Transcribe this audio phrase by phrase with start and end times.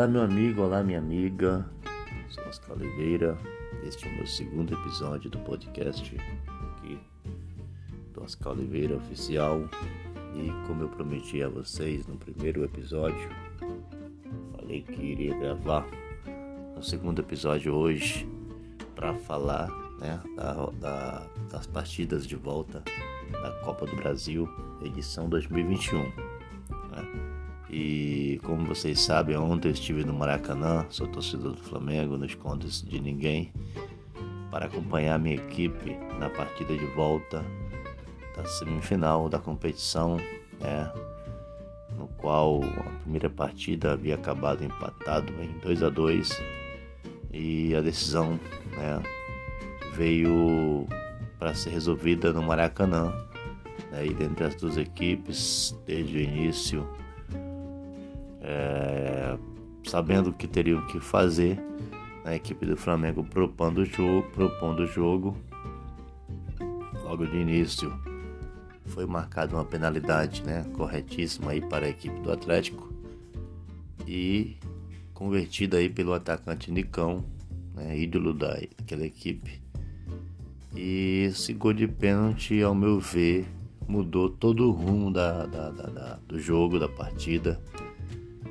[0.00, 1.62] Olá, meu amigo, olá, minha amiga.
[2.30, 3.36] Sou Oscar Oliveira.
[3.86, 6.16] Este é o meu segundo episódio do podcast
[6.72, 6.98] aqui
[8.14, 9.60] do Oscar Oliveira Oficial.
[10.34, 13.28] E como eu prometi a vocês no primeiro episódio,
[14.56, 15.86] falei que iria gravar
[16.78, 18.26] o segundo episódio hoje
[18.94, 19.68] para falar
[20.00, 22.82] né, da, da, das partidas de volta
[23.30, 24.48] da Copa do Brasil,
[24.82, 26.29] edição 2021.
[27.72, 32.66] E como vocês sabem, ontem eu estive no Maracanã, sou torcedor do Flamengo, não escondo
[32.66, 33.52] isso de ninguém,
[34.50, 37.44] para acompanhar minha equipe na partida de volta
[38.36, 40.16] da semifinal da competição,
[40.58, 40.92] né,
[41.96, 46.42] no qual a primeira partida havia acabado empatado em 2 a 2
[47.32, 48.40] e a decisão
[48.72, 49.00] né,
[49.94, 50.88] veio
[51.38, 53.12] para ser resolvida no Maracanã.
[53.92, 56.88] Né, e dentre as duas equipes, desde o início,
[58.50, 59.38] é,
[59.84, 61.58] sabendo o que teriam que fazer,
[62.24, 65.36] a equipe do Flamengo propondo o jogo, propondo o jogo.
[67.04, 67.92] Logo de início
[68.86, 72.92] foi marcada uma penalidade, né, corretíssima aí para a equipe do Atlético
[74.06, 74.56] e
[75.14, 77.24] convertida aí pelo atacante Nicão,
[77.74, 79.60] né, ídolo da, daquela equipe.
[80.74, 83.46] E esse gol de pênalti, ao meu ver,
[83.88, 87.60] mudou todo o rumo da, da, da, do jogo, da partida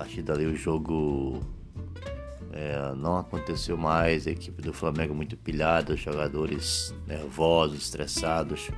[0.00, 1.40] partir dali o jogo
[2.54, 8.70] é, não aconteceu mais, a equipe do Flamengo muito pilhada, os jogadores nervosos, estressados,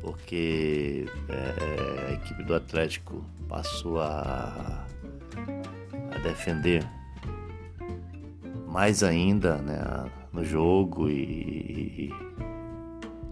[0.00, 4.84] porque é, a equipe do Atlético passou a,
[6.12, 6.84] a defender
[8.66, 12.14] mais ainda né, no jogo e, e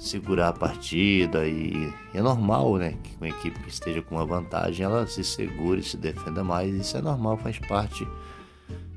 [0.00, 5.06] segurar a partida e é normal, né, que uma equipe esteja com uma vantagem ela
[5.06, 8.08] se segure, se defenda mais, isso é normal, faz parte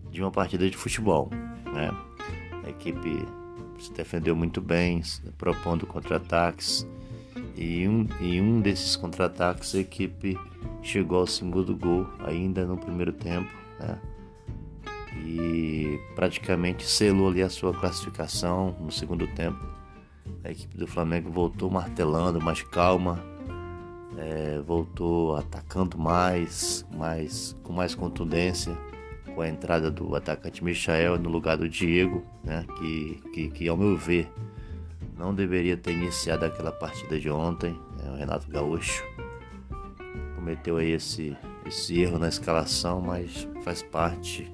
[0.10, 1.30] de uma partida de futebol,
[1.74, 1.92] né?
[2.64, 3.28] A equipe
[3.80, 5.02] se defendeu muito bem,
[5.38, 6.88] propondo contra-ataques
[7.58, 10.40] e um, e um desses contra-ataques a equipe
[10.82, 14.00] chegou ao segundo gol ainda no primeiro tempo, né?
[15.26, 19.73] E praticamente selou ali a sua classificação no segundo tempo
[20.44, 23.24] a equipe do Flamengo voltou martelando, mais calma,
[24.18, 28.78] é, voltou atacando mais, mais, com mais contundência,
[29.34, 33.78] com a entrada do atacante Michael no lugar do Diego, né, que, que, que ao
[33.78, 34.32] meu ver
[35.18, 37.72] não deveria ter iniciado aquela partida de ontem.
[37.98, 39.04] Né, o Renato Gaúcho
[40.36, 44.54] cometeu aí esse, esse erro na escalação, mas faz parte,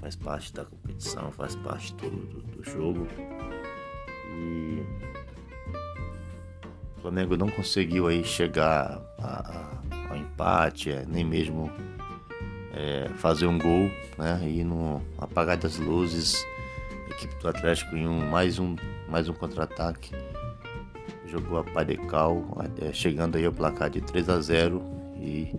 [0.00, 3.06] faz parte da competição, faz parte do, do, do jogo.
[4.32, 4.82] E
[6.96, 11.70] o Flamengo não conseguiu aí chegar a, a, ao empate, é, nem mesmo
[12.72, 14.40] é, fazer um gol, né?
[14.44, 16.44] E no apagar das luzes,
[17.06, 18.76] a equipe do Atlético em um, mais um,
[19.08, 20.12] mais um contra-ataque
[21.32, 22.44] jogou a Padecal,
[22.78, 24.82] é, chegando aí ao placar de 3 a 0
[25.16, 25.54] e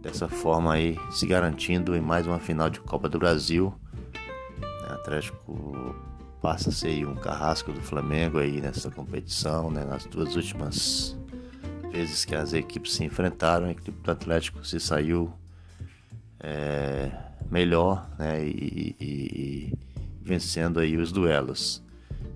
[0.00, 3.74] dessa forma aí se garantindo em mais uma final de Copa do Brasil.
[4.88, 5.94] O Atlético
[6.44, 9.82] passa a ser um carrasco do Flamengo aí nessa competição, né?
[9.82, 11.16] Nas duas últimas
[11.90, 15.32] vezes que as equipes se enfrentaram, a equipe do Atlético se saiu
[16.38, 17.10] é,
[17.50, 18.44] melhor, né?
[18.44, 19.72] E, e, e,
[20.20, 21.82] vencendo aí os duelos.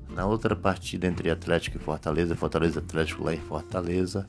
[0.09, 4.27] Na outra partida entre Atlético e Fortaleza, Fortaleza Atlético lá em Fortaleza,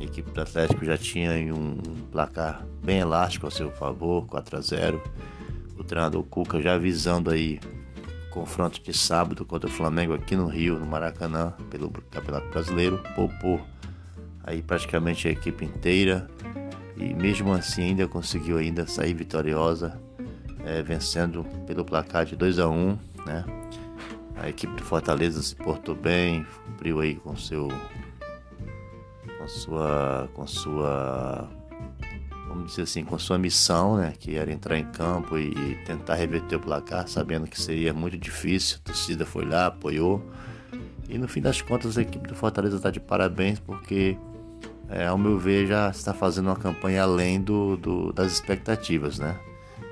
[0.00, 1.76] a equipe do Atlético já tinha um
[2.10, 5.02] placar bem elástico a seu favor, 4 a 0.
[5.76, 7.60] O treinador Cuca já avisando aí
[8.32, 13.60] confronto de sábado contra o Flamengo aqui no Rio, no Maracanã, pelo Campeonato Brasileiro, poupou
[14.42, 16.28] aí praticamente a equipe inteira
[16.96, 20.00] e mesmo assim ainda conseguiu ainda sair vitoriosa,
[20.64, 23.44] é, vencendo pelo placar de 2 a 1 um, né?
[24.36, 27.68] A equipe do Fortaleza se portou bem, cumpriu aí com seu
[29.38, 31.48] com sua com sua
[32.52, 36.14] vamos dizer assim, com sua missão, né, que era entrar em campo e, e tentar
[36.14, 38.78] reverter o placar, sabendo que seria muito difícil.
[38.78, 40.22] A torcida foi lá, apoiou.
[41.08, 44.16] E no fim das contas, a equipe do Fortaleza está de parabéns, porque,
[44.88, 49.38] é, ao meu ver, já está fazendo uma campanha além do, do, das expectativas, né?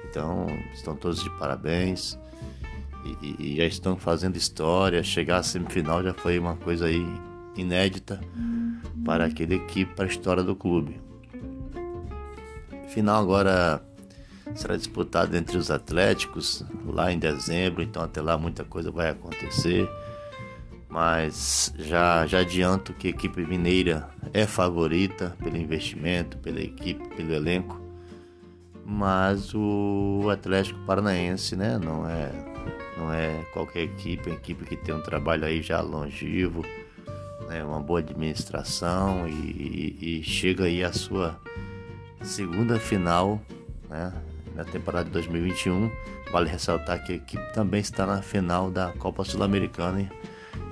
[0.09, 2.19] Então, estão todos de parabéns
[3.23, 5.03] e, e, já estão fazendo história.
[5.03, 7.07] Chegar à semifinal já foi uma coisa aí
[7.57, 8.21] inédita
[9.05, 11.10] para aquela equipe, para a história do clube.
[12.91, 13.83] Final agora
[14.55, 19.89] será disputado entre os Atléticos lá em dezembro, então até lá muita coisa vai acontecer.
[20.89, 27.33] Mas já, já adianto que a equipe mineira é favorita pelo investimento, pela equipe, pelo
[27.33, 27.81] elenco.
[28.85, 32.33] mas o Atlético Paranaense, né, não é
[32.97, 36.63] não é qualquer equipe, é uma equipe que tem um trabalho aí já longevo,
[37.49, 41.41] né, uma boa administração e, e, e chega aí a sua
[42.23, 43.41] segunda final,
[43.89, 44.13] né,
[44.55, 45.91] na temporada de 2021.
[46.31, 50.01] Vale ressaltar que a equipe também está na final da Copa Sul-Americana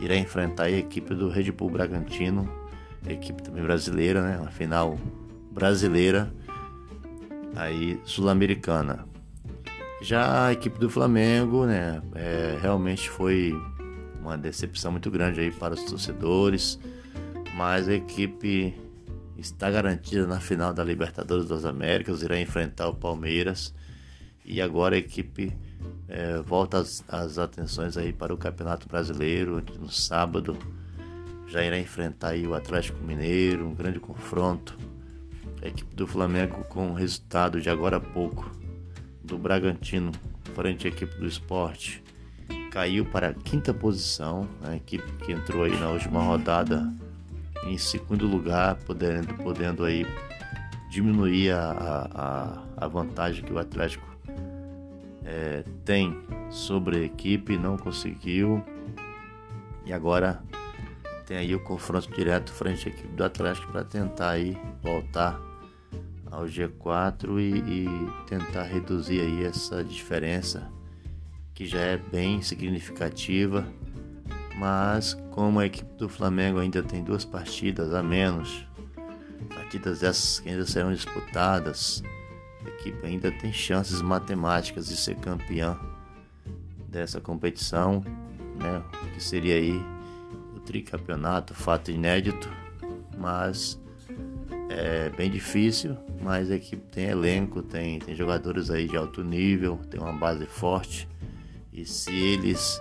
[0.01, 2.49] e irá enfrentar a equipe do Red Bull Bragantino,
[3.07, 4.99] equipe também brasileira, né, uma final
[5.51, 6.33] brasileira
[7.57, 9.07] aí sul-americana.
[10.01, 13.53] Já a equipe do Flamengo, né, é, realmente foi
[14.21, 16.79] uma decepção muito grande aí para os torcedores,
[17.57, 18.75] mas a equipe
[19.41, 23.73] está garantida na final da Libertadores das Américas, irá enfrentar o Palmeiras
[24.45, 25.57] e agora a equipe
[26.09, 30.59] é, volta as, as, atenções aí para o Campeonato Brasileiro no sábado
[31.47, 34.77] já irá enfrentar o Atlético Mineiro, um grande confronto.
[35.63, 38.51] A equipe do Flamengo com o resultado de agora há pouco
[39.25, 40.13] do Bragantino
[40.55, 42.03] frente à equipe do Esporte
[42.71, 46.93] caiu para a quinta posição, a equipe que entrou aí na última rodada
[47.69, 50.07] em segundo lugar, podendo, podendo aí
[50.91, 54.07] diminuir a, a, a vantagem que o Atlético
[55.25, 56.19] é, tem
[56.51, 58.65] sobre a equipe, não conseguiu.
[59.85, 60.43] E agora
[61.27, 65.39] tem aí o confronto direto frente à equipe do Atlético para tentar aí voltar
[66.31, 67.89] ao G4 e, e
[68.27, 70.71] tentar reduzir aí essa diferença
[71.55, 73.67] que já é bem significativa
[74.59, 78.67] mas como a equipe do Flamengo ainda tem duas partidas a menos,
[79.55, 82.03] partidas essas que ainda serão disputadas,
[82.65, 85.79] a equipe ainda tem chances matemáticas de ser campeã
[86.89, 88.03] dessa competição,
[88.57, 88.83] né?
[89.15, 89.81] Que seria aí
[90.57, 92.51] o tricampeonato, fato inédito,
[93.17, 93.81] mas
[94.69, 99.79] é bem difícil, mas a equipe tem elenco, tem, tem jogadores aí de alto nível,
[99.89, 101.09] tem uma base forte
[101.73, 102.81] e se eles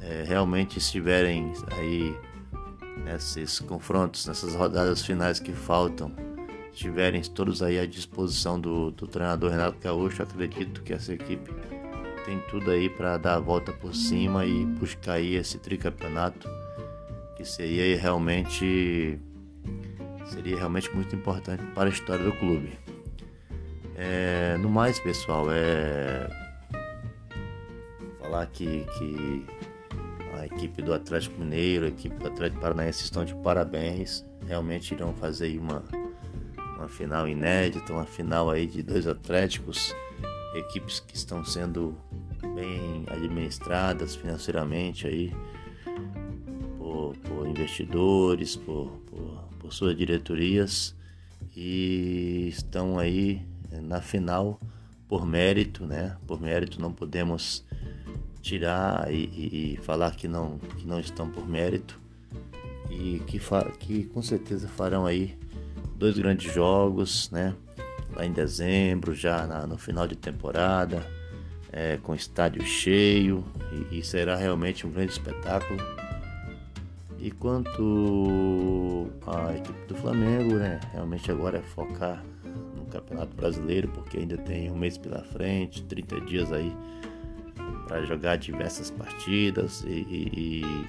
[0.00, 2.16] é, realmente estiverem aí
[3.04, 6.12] nesses confrontos, nessas rodadas finais que faltam,
[6.72, 11.52] estiverem todos aí à disposição do, do treinador Renato Gaúcho, acredito que essa equipe
[12.24, 16.48] tem tudo aí para dar a volta por cima e buscar aí esse tricampeonato
[17.36, 19.18] que seria realmente
[20.26, 22.78] seria realmente muito importante para a história do clube.
[23.96, 26.28] É, no mais, pessoal, é
[28.20, 29.46] falar que, que
[30.34, 34.24] a equipe do Atlético Mineiro, a equipe do Atlético Paranaense estão de parabéns.
[34.46, 35.82] Realmente irão fazer uma,
[36.76, 39.94] uma final inédita, uma final aí de dois Atléticos,
[40.54, 41.96] equipes que estão sendo
[42.54, 45.32] bem administradas financeiramente aí
[46.78, 50.94] por, por investidores, por, por, por suas diretorias
[51.56, 53.46] e estão aí
[53.82, 54.60] na final
[55.08, 56.16] por mérito, né?
[56.26, 57.64] Por mérito não podemos
[58.40, 61.98] tirar e, e, e, falar que não, que não estão por mérito
[62.90, 63.40] e que,
[63.78, 65.36] que com certeza farão aí
[65.96, 67.54] dois grandes jogos, né?
[68.14, 71.06] Lá em dezembro, já na, no final de temporada,
[71.70, 73.44] é, com estádio cheio
[73.90, 75.78] e, e, será realmente um grande espetáculo.
[77.18, 80.80] E quanto à equipe do Flamengo, né?
[80.92, 82.24] Realmente agora é focar
[82.74, 86.74] no Campeonato Brasileiro, porque ainda tem um mês pela frente, 30 dias aí
[87.86, 90.86] para jogar diversas partidas e, e, e,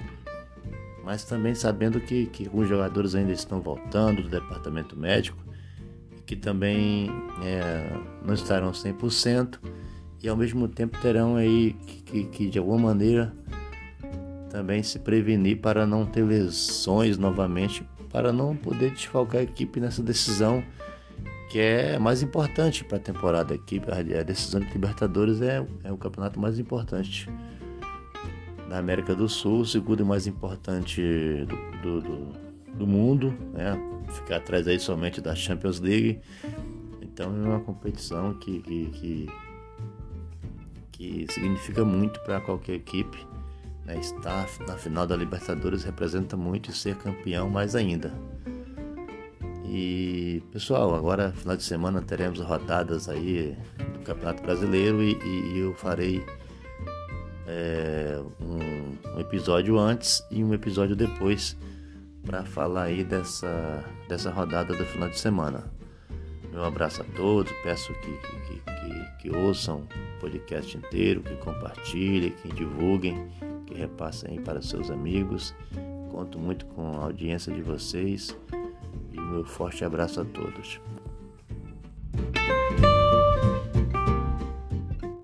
[1.04, 5.42] mas também sabendo que, que alguns jogadores ainda estão voltando do departamento médico
[6.24, 7.10] que também
[7.44, 9.58] é, não estarão 100%
[10.22, 13.34] e ao mesmo tempo terão aí que, que, que de alguma maneira
[14.52, 20.02] também se prevenir para não ter lesões novamente, para não poder desfalcar a equipe nessa
[20.02, 20.62] decisão
[21.52, 23.78] que é mais importante para a temporada aqui.
[23.86, 27.28] A decisão de Libertadores é, é o campeonato mais importante
[28.70, 31.02] da América do Sul, o segundo mais importante
[31.46, 32.32] do, do, do,
[32.78, 33.78] do mundo, né?
[34.08, 36.20] ficar atrás aí somente da Champions League.
[37.02, 39.30] Então é uma competição que, que, que,
[40.90, 43.26] que significa muito para qualquer equipe.
[43.84, 44.00] Né?
[44.00, 48.10] Estar na final da Libertadores representa muito e ser campeão mais ainda.
[49.74, 53.56] E pessoal, agora final de semana teremos rodadas aí
[53.94, 56.22] do Campeonato Brasileiro e, e eu farei
[57.46, 61.56] é, um, um, episódio antes e um episódio depois
[62.22, 65.64] para falar aí dessa, dessa rodada do final de semana.
[66.52, 72.34] Meu abraço a todos, peço que, que, que, que ouçam o podcast inteiro, que compartilhem,
[72.42, 73.26] que divulguem,
[73.64, 75.54] que repassem para seus amigos.
[76.10, 78.36] Conto muito com a audiência de vocês
[79.20, 80.80] meu forte abraço a todos.